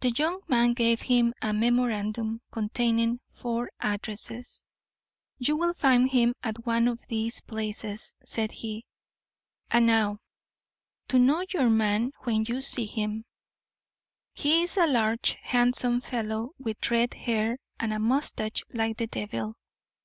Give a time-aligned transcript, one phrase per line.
[0.00, 4.64] The young man gave him a memorandum, containing four addresses.
[5.38, 8.86] "You will find him at one of these places," said he.
[9.70, 10.18] "And now
[11.06, 13.24] to know your man when you see him.
[14.34, 19.54] He is a large, handsome fellow, with red hair and a moustache like the devil.